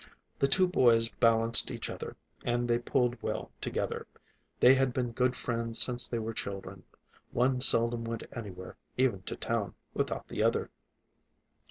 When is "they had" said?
4.59-4.93